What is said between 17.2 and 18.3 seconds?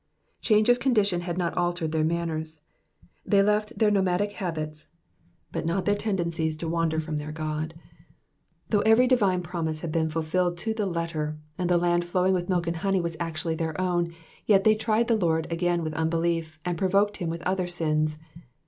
with other sins.